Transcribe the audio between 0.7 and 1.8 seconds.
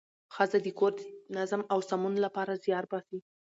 کور د نظم او